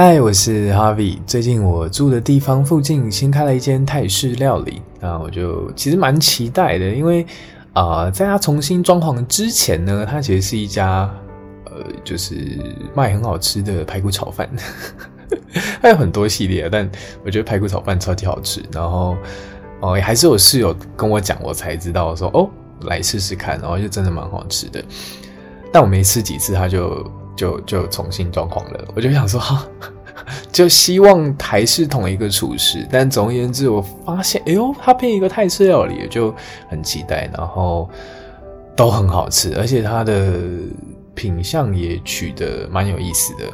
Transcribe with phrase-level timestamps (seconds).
[0.00, 1.18] 嗨，我是 Harvie。
[1.26, 7.26] 最近我住的地方附近新开了一间泰式料理，那我就其实蛮期待的，因为
[7.72, 11.12] 啊、在它重新装潢之前呢，它其实是一家
[11.64, 12.56] 呃，就是
[12.94, 14.48] 卖很好吃的排骨炒饭。
[15.82, 16.88] 它有很多系列，但
[17.24, 18.62] 我觉得排骨炒饭超级好吃。
[18.70, 19.16] 然后
[19.80, 22.48] 哦，也还是有室友跟我讲，我才知道说哦，
[22.82, 24.80] 来试试看，然后就真的蛮好吃的。
[25.72, 27.04] 但我没吃几次，它就。
[27.38, 29.40] 就就重新装潢了，我就想说，
[30.50, 36.34] 就希望还是同一个厨师，但总而言之，我发现，哎呦，他变一个泰式料理，就
[36.68, 37.88] 很期待，然后
[38.74, 40.32] 都很好吃，而且他的
[41.14, 43.44] 品相也取得蛮有意思的。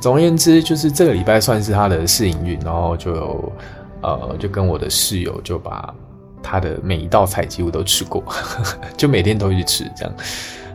[0.00, 3.52] 总而言之，就是这个礼拜算是他的试营运，然后就
[4.00, 5.92] 呃，就跟我的室友就把
[6.40, 8.22] 他的每一道菜几乎都吃过，
[8.96, 10.14] 就每天都去吃这样，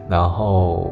[0.09, 0.91] 然后。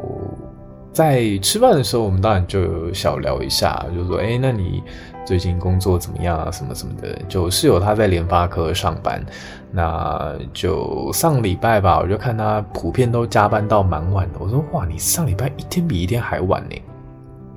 [0.98, 4.82] 在吃饭的时候，我们当然就小聊一下，就说：“哎，那你
[5.24, 6.50] 最近工作怎么样啊？
[6.50, 9.24] 什么什么的。”就室友他在联发科上班，
[9.72, 14.40] 那就上礼拜吧，我就看他普遍都加班到蛮晚的。
[14.40, 16.76] 我说：“哇，你上礼拜一天比一天还晚呢。”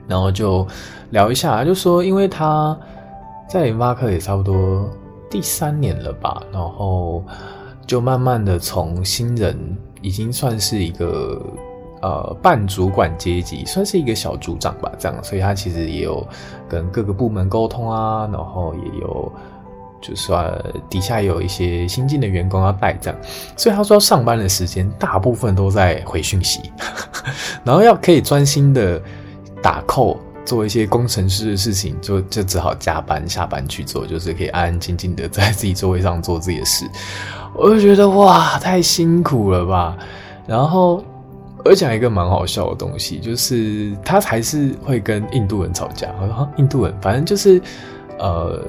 [0.07, 0.67] 然后就
[1.09, 2.79] 聊一下，就说因为他
[3.49, 4.87] 在联发科也差不多
[5.31, 7.25] 第三年了吧，然后
[7.87, 9.57] 就慢慢的从新人
[10.03, 11.41] 已经算是一个。
[12.03, 16.27] 呃，半主管阶级算是一个小组长吧，这样，所以他其实也有
[16.67, 19.31] 跟各个部门沟通啊，然后也有
[20.01, 20.51] 就算
[20.89, 23.21] 底下有一些新进的员工要带这样，
[23.55, 26.73] 所以他说上班的时间大部分都在回讯息，
[27.65, 28.99] 然后要可以专心的
[29.61, 36.87] 打扣做一些工程师的事情，就就只好加班下班去做，就是可以安安静静的在自己座位上做自己的事，
[37.55, 39.99] 我就觉得哇，太辛苦了吧，
[40.47, 41.05] 然后。
[41.65, 46.09] 而讲一个蛮好笑的东西，就是他还是会跟印度人吵架。
[46.21, 47.61] 我说印度人，反正就是
[48.19, 48.63] 呃，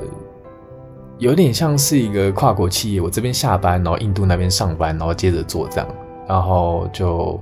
[1.18, 5.88] 有点像是一个跨国企业，我这边下班，然后印度那边上班，然后接着做这样，
[6.28, 7.40] 然后就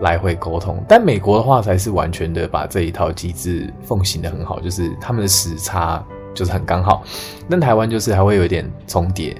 [0.00, 0.82] 来回沟通。
[0.88, 7.02] 但美国的话才是完全的把这一套机制奉行得很好，就是他们的时差就是很刚好。
[7.48, 9.36] 但台湾就是还会有一点重叠。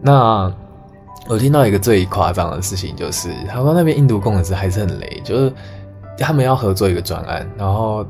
[0.00, 0.52] 那。
[1.28, 5.52] 我听到一个最夸张的事情，就是他说那边印度工程师还是很雷，就是
[6.16, 8.06] 他们要合作一个专案，然后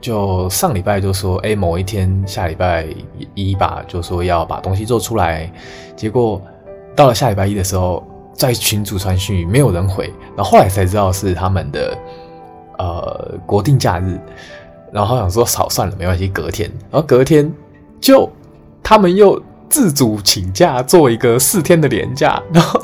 [0.00, 2.86] 就上礼拜就说，哎，某一天下礼拜
[3.34, 5.52] 一吧，就说要把东西做出来，
[5.94, 6.40] 结果
[6.96, 8.02] 到了下礼拜一的时候，
[8.32, 11.98] 在群组传讯没有人回，然后后来才知道是他们的
[12.78, 14.18] 呃国定假日，
[14.90, 17.52] 然后想说少算了，没关系，隔天，然后隔天
[18.00, 18.26] 就
[18.82, 19.40] 他们又。
[19.74, 22.80] 自主请假做一个四天的连假，然后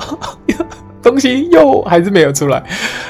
[1.00, 2.60] 东西又还是没有出来，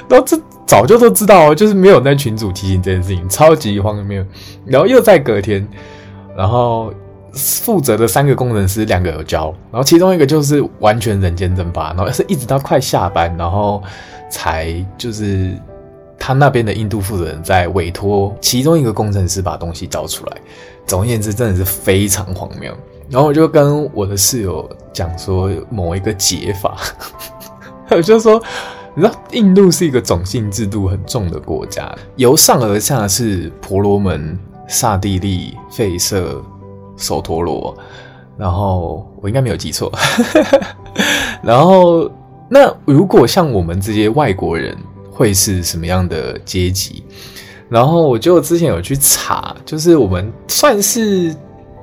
[0.06, 4.22] 然后这早就都知道，就是没有那群主提醒这件事情，超级荒谬。
[4.66, 5.66] 然后又在隔天，
[6.36, 6.92] 然后
[7.32, 13.82] 负责的三个工程师两个有交，然后其中一个就是完全人间蒸发，然后是一直到快下班，然后
[14.30, 15.58] 才就是
[16.18, 20.36] 他那边的印度负责人在委托其中一个工程师把东西交出来。
[20.86, 22.76] 总而言之，真的是非常荒谬。
[23.10, 26.76] 然后我就跟我的室友讲说某一个解法，
[27.90, 28.40] 我 就说，
[28.94, 34.38] 你知道印度是一个种姓制度很重的国家，由上而下是婆罗门、
[34.68, 36.40] 刹帝利、吠舍、
[36.96, 37.76] 首陀罗，
[38.38, 39.92] 然后我应该没有记错，
[41.42, 42.08] 然后
[42.48, 44.76] 那如果像我们这些外国人
[45.10, 47.02] 会是什么样的阶级？
[47.68, 51.34] 然后我就之前有去查，就是我们算是。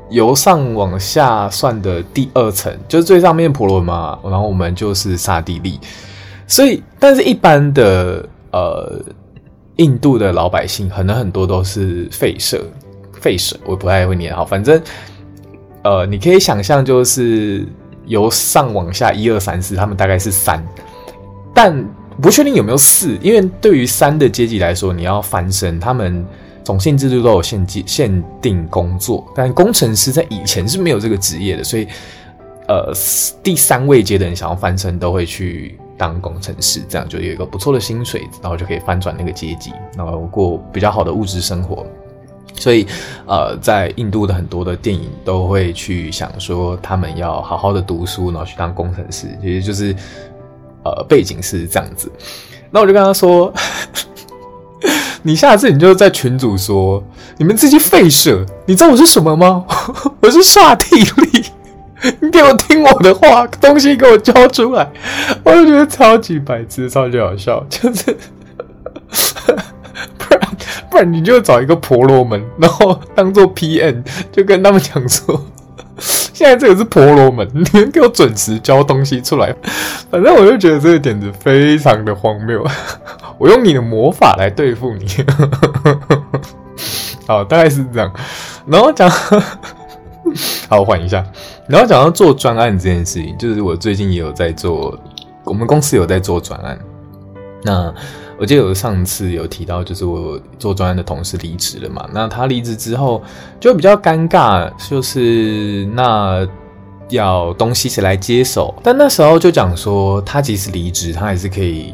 [0.10, 5.80] 由上往下算的第二层，就是最上面婆罗门嘛，然后我们就是刹帝利，
[6.48, 9.02] 所以，但是一般的呃，
[9.76, 12.64] 印度的老百姓可能很多都是吠舍，
[13.22, 14.82] 吠舍我不太会念好，反正
[15.84, 17.66] 呃，你可以想象就是
[18.06, 20.66] 由上往下一二三四，他们大概是三，
[21.54, 21.86] 但
[22.22, 26.26] 不确定有没有四，因为对于三的阶级来说，你要翻身，他们。
[26.68, 31.88] 种姓制度都有限限定工作，但工程师在以前是没有这个职业的，所以，
[32.68, 32.94] 呃，
[33.42, 41.88] 第三位阶的人想要翻身都会去当工程师，这样就有一个不错的薪水，然后就可以翻转那个阶级，然后过比较好的物质生活。
[42.56, 42.86] 所以，
[43.26, 49.96] 呃，在印度的很多的电影都会去想说，他们要好好的读书，然后去当工程师，其实就是，
[50.84, 52.12] 呃，背景是这样子。
[52.70, 53.54] 那我就跟他说。
[55.24, 57.04] 你下次你就在群主说，
[57.38, 59.66] 你们这些废舍，你知道我是什么吗？
[60.22, 61.44] 我是刹帝利，
[62.22, 64.88] 你给我听我的话，东西给我交出来。
[65.44, 68.16] 我就觉得超级白痴，超级好笑， 就是
[70.18, 70.42] 不然
[70.90, 75.44] 不然你就找一个婆罗门，然后当做 P N，就跟他们讲说，
[76.34, 79.54] 现在这个是婆罗门， 你们给我准时交东西出来。
[80.12, 82.64] 反正我就觉得这个点子非常的荒谬，
[83.38, 85.08] 我用你的魔法来对付你。
[87.28, 88.12] 好，大概是这样。
[88.66, 89.10] 然后讲，
[90.70, 91.26] 好，我换一下。
[91.68, 94.98] 然后讲到做专案这件事情，就是我最近也有在做，
[95.44, 96.80] 我们公司有在做专案。
[97.64, 97.94] 那
[98.40, 102.08] 我记得我上次有提到，就是我做专案的同事离职了嘛。
[102.14, 103.22] 那他离职之后
[103.60, 106.48] 就比较尴尬，就是那
[107.10, 108.74] 要东西谁来接手？
[108.84, 111.94] 但那时候就讲说，他即使离职，他还是可以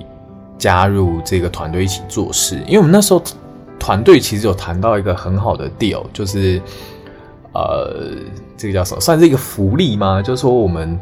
[0.58, 3.24] 加入这个团队一起做事，因为我们那时候。
[3.80, 6.62] 团队其实有谈到一个很好的 deal，就是
[7.54, 8.16] 呃，
[8.56, 9.02] 这个叫什么？
[9.02, 10.22] 算是一个福利吗？
[10.22, 10.98] 就是说我们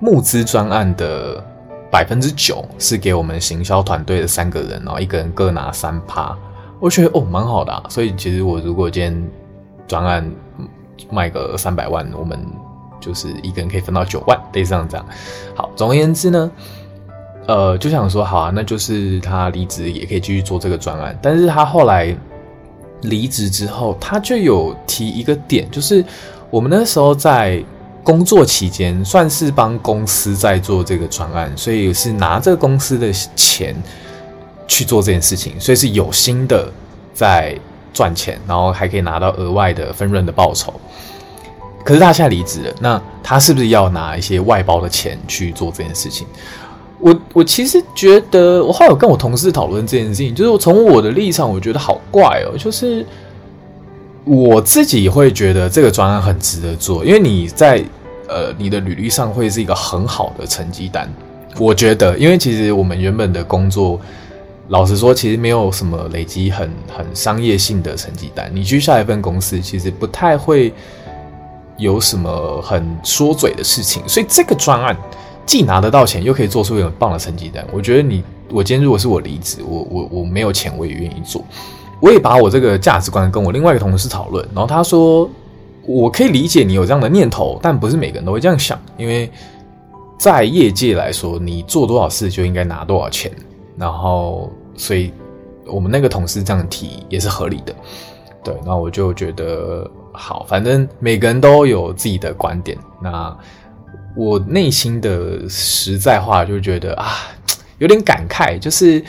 [0.00, 1.42] 募资专案的
[1.90, 6.36] 百分之九是给我们行销团队的三个人，然后一个人各拿三趴。
[6.78, 7.82] 我觉得哦，蛮好的啊。
[7.88, 9.30] 所以其实我如果今天
[9.86, 10.30] 专案
[11.10, 12.38] 卖个三百万，我们
[13.00, 15.06] 就是一个人可以分到九万，类似这样这样。
[15.54, 16.50] 好，总而言之呢。
[17.46, 21.18] 呃，就想说好啊，那就是他离职也可以继续做这个专案。
[21.20, 22.16] 但是他后来
[23.00, 26.04] 离职之后，他就有提一个点，就是
[26.48, 27.64] 我们那时候在
[28.02, 33.74] 工作期间，算是帮公司在做这个专案，所以是拿这公司的钱
[34.66, 36.70] 去做这件事情，所以是有心的
[37.12, 37.56] 在
[37.92, 40.72] 赚钱，然后还可以拿到额外的分润的报酬。
[41.84, 46.26] 可是他现在离职了，那他是不是要拿一些外包的钱去做这件事情？
[46.98, 52.56] 我我其实觉得，我后来有跟我同事讨论这件事情，就是我从我的立场，我觉得好怪哦。
[52.58, 53.04] 就是
[54.24, 57.82] 我自己会觉得这个专案很值得做，因为你在
[58.28, 61.08] 呃你的履历上会是一个很好的成绩单。
[61.58, 64.00] 我觉得，因为其实我们原本的工作，
[64.68, 68.50] 老实说，其实没有什么累积很很商业性的成绩单。
[68.54, 70.72] 你去下一份公司，其实不太会
[71.76, 74.96] 有什么很说嘴的事情，所以这个专案。
[75.46, 81.44] 既拿得到钱，又可以做出很棒的成绩单，我觉得你，我今天如果是我离职，我我我没有钱，我也愿意做。
[82.00, 85.28] 我也把我这个价值观跟我另外一个同事讨论，然后他说，
[85.86, 89.30] 我可以理解你有这样的念头，但不是每个人都会这样想，因为
[90.18, 93.30] 在业界来说，你做多少事就应该拿多少钱，
[93.76, 95.12] 然后所以
[95.66, 97.74] 我们那个同事这样提也是合理的。
[98.42, 103.36] 对，那我就觉得好，反正每个人都有自己的观点，那。
[104.16, 107.12] 我内心的实在话就觉得啊，
[107.78, 109.00] 有点感慨，就是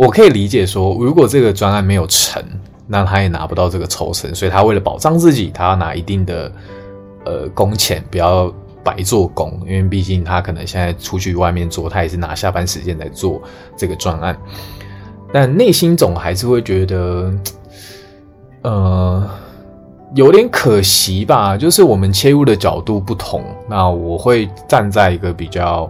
[0.00, 2.42] 我可以理解说，如果这个专案没有成，
[2.86, 6.50] 那他也拿不到这个抽成，所以他为了保障自己，他要拿一定的
[7.26, 8.50] 呃工钱，不要
[8.82, 13.42] 白做工，因为毕竟他可能现在出去外面做，他也是拿下班时间来做
[13.76, 14.34] 这个专案，
[15.30, 17.30] 但内心总还是会觉得，
[18.62, 19.28] 呃。
[20.16, 23.44] 有点可惜吧，就是我们切入的角度不同。
[23.68, 25.88] 那我会站在一个比较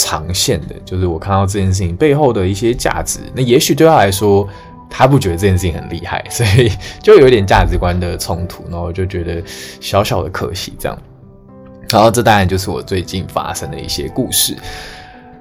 [0.00, 3.20] 长线的，就是我看到这件事情背后的一些价值。
[3.34, 4.48] 那也许对他来说，
[4.88, 6.70] 他不觉得这件事情很厉害，所以
[7.02, 8.64] 就有点价值观的冲突。
[8.70, 9.42] 然后我就觉得
[9.80, 10.98] 小小的可惜这样。
[11.90, 14.56] 然后这当然就是我最近发生的一些故事。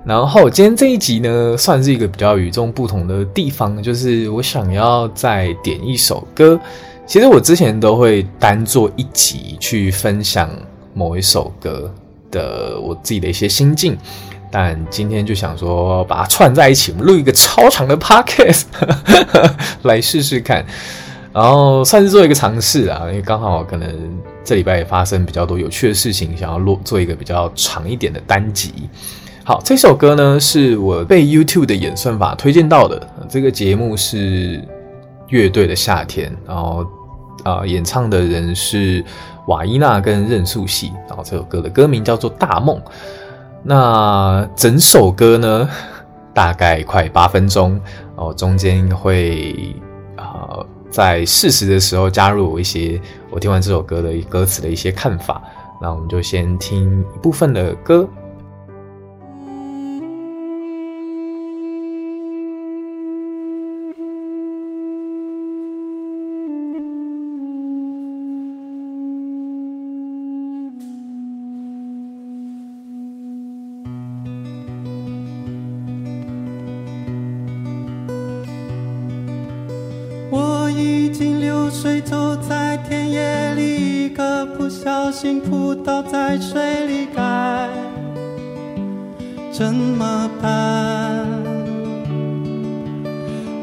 [0.06, 6.60] 然后今天这一集呢，算是一个比较与众不同的地方，就是我想要再点一首歌。
[7.06, 10.50] 其实我之前都会单做一集去分享
[10.94, 11.92] 某一首歌
[12.30, 13.98] 的我自己的一些心境，
[14.52, 18.64] 但今天就想说把它串在一起，我们录一个超长的 podcast
[19.84, 20.66] 来试试看，
[21.34, 23.90] 然后算是做一个尝试啊，因为刚好可能
[24.44, 28.74] 这礼拜也发生比较多有趣的事情，想要录做一个比较长一点的单集。
[29.44, 34.64] 好，这首歌呢是我被 YouTube 的演算法推荐到的，这个节目是
[35.30, 36.86] 乐队的夏天，然后。
[37.46, 39.02] 啊、演唱的人是
[39.48, 42.78] 瓦伊娜跟任素汐，然后这首歌的歌名叫做《大梦》。
[43.64, 45.70] 那整首歌呢，
[46.34, 47.80] 大概快八分钟
[48.16, 49.76] 哦，中间会
[50.16, 53.00] 啊、呃，在适时的时候加入一些
[53.30, 55.42] 我听完这首歌的歌词的一些看法。
[55.82, 58.08] 那我们就先听一部分的歌。
[84.70, 87.68] 不小心扑倒在水里，该
[89.52, 91.26] 怎么办？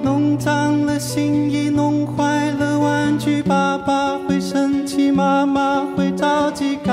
[0.02, 6.92] 弄脏了新衣，弄坏了玩具，爸爸会生气，妈妈会着急，该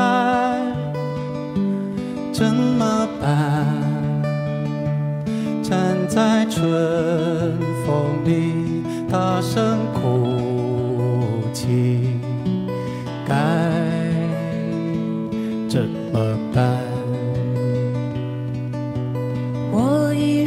[2.32, 3.66] 怎么办？
[5.64, 6.62] 站在春
[7.84, 9.93] 风里，大声。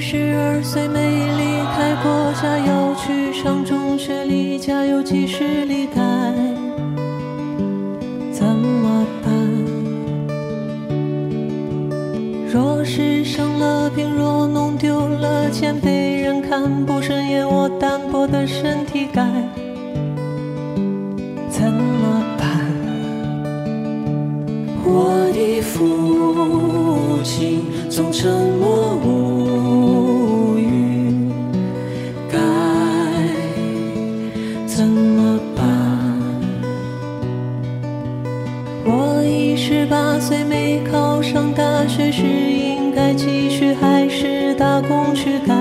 [0.09, 1.01] 十二岁，没
[1.37, 6.01] 离开过家，要去上中学，离家有几十里，该。
[15.53, 19.25] 钱被人看不顺眼，我单薄的身体该
[21.49, 22.47] 怎么办？
[24.85, 28.99] 我的父亲总沉默
[40.17, 45.55] 八岁，没考上大学是应该继续还是打工去改？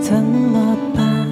[0.00, 1.30] 怎么办？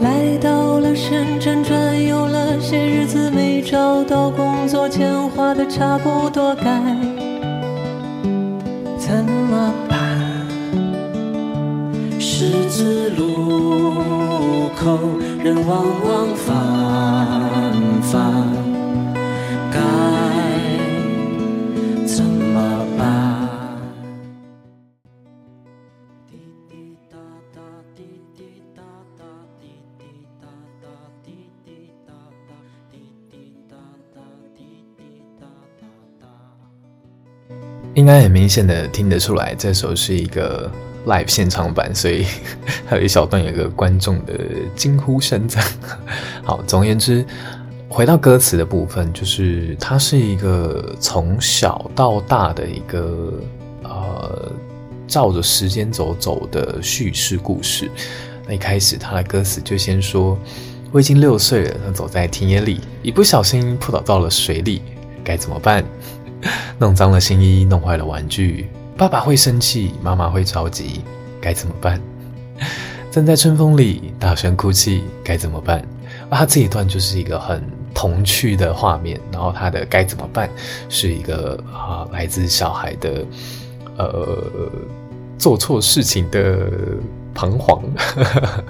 [0.00, 3.60] 来到了深圳，转悠了些日子，没？
[3.60, 6.64] 找到工作，钱花的差不多，该
[8.96, 9.98] 怎么办？
[12.20, 15.00] 十字路口，
[15.42, 16.54] 人往往繁
[38.04, 40.70] 应该很明显的听得出来，这首是一个
[41.06, 42.26] live 现场版，所以
[42.84, 44.34] 还有一小段有一个观众的
[44.76, 45.64] 惊呼声在。
[46.44, 47.24] 好，总而言之，
[47.88, 53.32] 回到歌词的部分，就是它是一个从小到大的一个
[53.84, 54.52] 呃，
[55.08, 57.90] 照着时间走走的叙事故事。
[58.46, 60.38] 那一开始，他的歌词就先说
[60.92, 64.82] ：“我已经六岁了，他走在田野里，一不小心扑倒到了水里，
[65.24, 65.82] 该怎么办？”
[66.78, 71.02] 弄脏了新衣，弄坏了玩具，爸爸会生气，妈妈会着急，
[71.40, 72.00] 该怎么办？
[73.10, 75.78] 站在春风里，大声哭泣，该怎么办？
[76.28, 77.62] 啊，他这一段就是一个很
[77.94, 80.50] 童趣的画面，然后他的该怎么办
[80.88, 83.24] 是一个啊，来自小孩的
[83.96, 84.44] 呃
[85.38, 86.68] 做错事情的
[87.34, 87.82] 彷徨。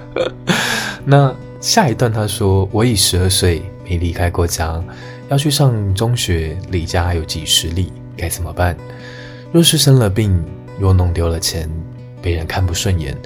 [1.03, 4.81] 那下一段他说：“我已十二岁，没离开过家。”
[5.27, 8.77] 要去上中学，离家有几十里，该怎么办？
[9.51, 10.43] 若是生了病，
[10.79, 11.67] 若弄丢了钱，
[12.21, 13.17] 被人看不顺眼，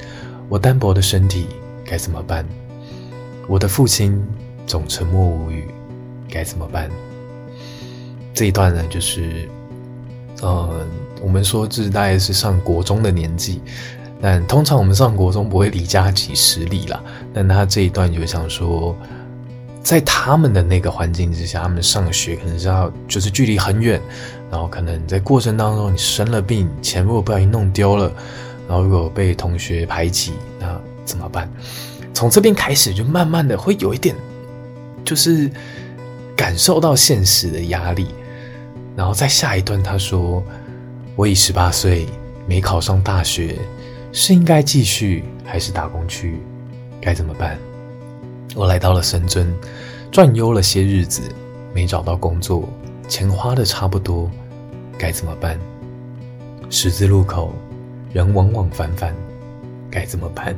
[0.47, 1.47] 我单薄的身体
[1.83, 2.45] 该怎么办？
[3.49, 4.25] 我的父亲
[4.65, 5.67] 总沉默无语，
[6.29, 6.89] 该怎么办？
[8.33, 9.49] 这一段呢，就是，
[10.41, 10.87] 呃，
[11.21, 13.61] 我们说这大概是上国中的年纪，
[14.21, 17.03] 但通常我们上国中不会离家几十里啦，
[17.33, 18.95] 但他这一段就想说。
[19.81, 23.99] 在他们的那个环境之下，他们上学可能是要就是距离很远，
[24.51, 28.11] 然后可能在过程当中你生了病，钱如果不小心弄丢了，
[28.67, 31.49] 然后如果被同学排挤，那怎么办？
[32.13, 34.13] 从这边开始就慢慢的会有一点，
[35.05, 35.49] 就是
[36.35, 38.07] 感受到现实的压力。
[38.95, 40.43] 然后在下一段他说
[41.15, 42.05] ：“我已十八岁，
[42.45, 43.55] 没考上大学，
[44.11, 46.41] 是应该继续还是打工去？
[46.99, 47.57] 该怎么办？”
[48.55, 49.47] 我来到了深圳，
[50.11, 51.21] 转悠了些日子，
[51.73, 52.67] 没找到工作，
[53.07, 54.29] 钱花的差不多，
[54.97, 55.57] 该怎么办？
[56.69, 57.53] 十字路口，
[58.11, 59.15] 人往往反反，
[59.89, 60.55] 该怎么办？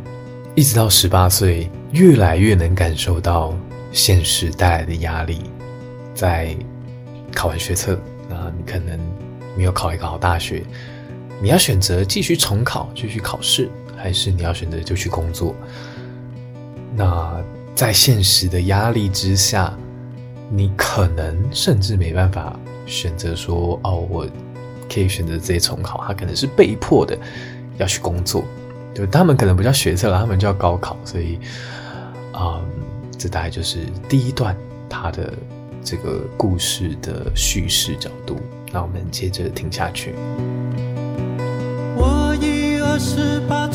[0.56, 3.54] 一直到十八岁，越来越能感受到
[3.92, 5.42] 现实带来的压力。
[6.16, 6.56] 在
[7.36, 8.98] 考完学测，那你可能
[9.58, 10.64] 没有考一个好大学，
[11.42, 15.54] 你要选择继续重考，继续考试，还是你要选择就去工作？
[16.96, 17.44] 那。
[17.82, 19.76] 在现实的压力之下，
[20.52, 24.28] 你可能甚至没办法选择说：“哦，我
[24.88, 27.18] 可以选择直接重考。”他可能是被迫的
[27.80, 28.44] 要去工作，
[28.94, 30.96] 就他们可能不叫学测了，他们叫高考。
[31.04, 31.40] 所以，
[32.32, 32.62] 啊、
[33.18, 34.56] 这大概就是第一段
[34.88, 35.34] 他的
[35.84, 38.38] 这个故事的叙事角度。
[38.72, 40.14] 那我们接着听下去。
[41.98, 43.68] 我已二十八，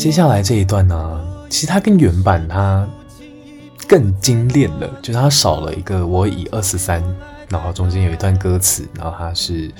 [0.00, 2.88] 接下来这一段呢，其实它跟原版它
[3.86, 7.04] 更精炼了，就是它少了一个“我已二十三”，
[7.50, 9.70] 然后中间有一段歌词，然后它是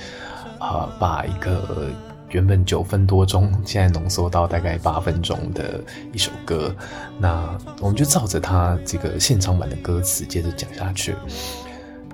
[0.59, 1.87] 啊、把一个
[2.29, 6.71] 原本九分多钟，现在浓缩到大概八分钟的一首歌，
[7.17, 11.15] 那我们就照着它这个现场版的歌词接着讲下去。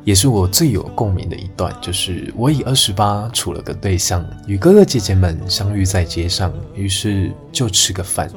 [0.08, 8.32] 也是我最有共鸣的一段，就是我已二十八，处了个对象，与哥哥姐姐们相遇在街上，于是就吃个饭。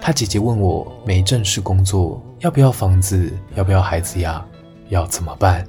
[0.00, 4.42] 他姐姐问我没正式工作，要不要房子，要不要孩子呀？
[4.88, 5.68] 要怎么办？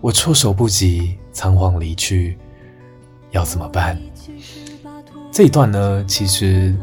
[0.00, 2.36] 我措手不及，仓皇离去，
[3.30, 3.96] 要怎么办？
[5.30, 6.74] 这一段呢，其实。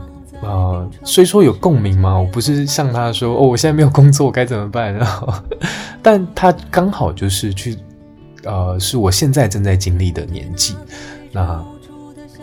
[0.41, 4.93] 呃，虽说有共鸣嘛，我不是向他说哦，我现在没有工作我该怎么办？
[4.93, 5.33] 然后，
[6.01, 7.75] 但他刚好就是去，
[8.43, 10.75] 呃，是我现在正在经历的年纪，
[11.31, 11.59] 那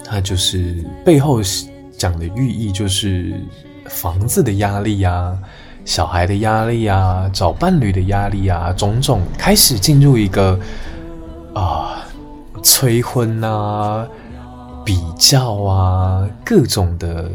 [0.04, 1.40] 他就是背后
[1.96, 3.32] 讲的寓意就是
[3.86, 5.38] 房子的压力呀，
[5.84, 10.58] 小孩的压力呀，找伴侣的压力呀，种种开始进入一个
[11.54, 12.04] 啊、
[12.60, 14.04] 催婚啊、
[14.84, 17.30] 比较啊各种的。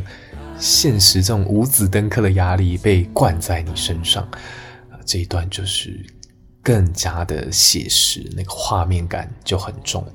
[0.60, 4.24] 现实这种五子登科的压力被灌在你身上，
[4.91, 6.06] 啊，这一段就是
[6.62, 10.06] 更加的写实，那个画面感就很重。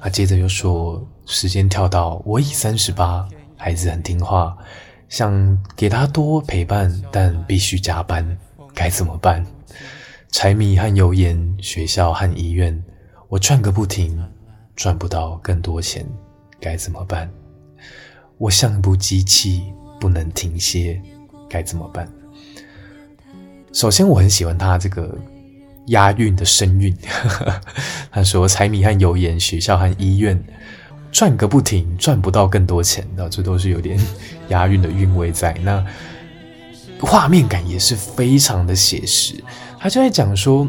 [0.00, 4.56] 啊，接着又说，时间跳到我已三十八，孩子很听话，
[5.08, 8.38] 想给他多陪伴，但必须加班，
[8.74, 9.44] 该怎么办？
[10.30, 12.82] 柴米和油盐，学校和医院，
[13.28, 14.18] 我赚个不停，
[14.74, 16.06] 赚不到更多钱，
[16.58, 17.30] 该怎么办？
[18.38, 19.64] 我像一部机器，
[20.00, 21.00] 不能停歇，
[21.48, 22.08] 该怎么办？
[23.72, 25.16] 首先，我很喜欢他这个
[25.86, 26.96] 押韵的声韵。
[28.10, 30.42] 他说：“柴米和油盐，学校和医院，
[31.10, 33.98] 赚个不停，赚不到更多钱。”的这都是有点
[34.48, 35.52] 押韵的韵味在。
[35.62, 35.84] 那
[37.00, 39.34] 画面感也是非常的写实。
[39.78, 40.66] 他就在讲说，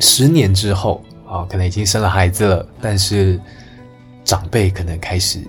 [0.00, 3.40] 十年之后啊，可能已经生了孩子了，但是
[4.24, 5.40] 长辈可能开始。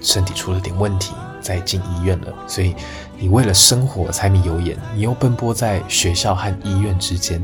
[0.00, 2.32] 身体出了点问题，再进医院了。
[2.46, 2.74] 所以
[3.18, 7.42] 你为了生活柴米油盐，你又奔波在学校和医院之间，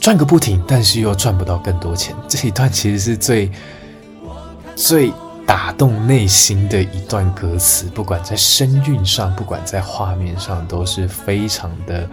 [0.00, 2.14] 赚个不停，但是又赚不到更多钱。
[2.28, 3.50] 这一段其实是最
[4.74, 5.12] 最
[5.46, 12.08] 打动内心的一段歌词，不管在声韵上，不管在画面上，都是非常的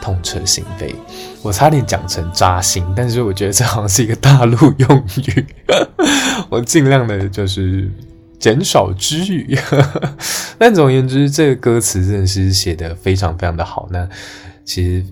[0.00, 0.94] 痛彻心扉。
[1.42, 5.46] 我差点讲成扎心，但是我觉得这好像是一个大陆用语，
[6.48, 7.90] 我尽量的就是。
[8.42, 9.56] 减少之语，
[10.58, 13.88] 但总而言之，这个歌词真的是写得非常非常的好。
[13.88, 14.08] 那
[14.64, 15.06] 其实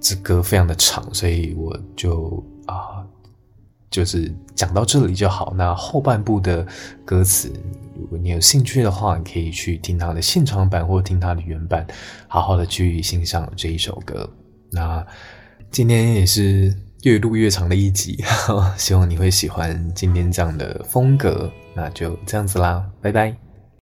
[0.00, 3.04] 这歌非常的长，所以我就啊、
[3.90, 5.52] 就是讲到这里就好。
[5.54, 6.66] 那后半部的
[7.04, 7.52] 歌词，
[7.98, 11.86] 如果你有兴趣的话，你可以去听他的现场版或听他的原版，
[12.28, 14.26] 好好的去欣赏这一首歌。
[14.70, 15.06] 那
[15.70, 18.24] 今天也是越录越长的一集，
[18.78, 21.52] 希望你会喜欢今天这样的风格。
[21.80, 23.49] 那就这样子啦，拜拜。